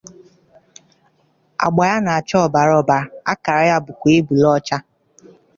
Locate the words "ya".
1.91-1.97, 3.69-3.77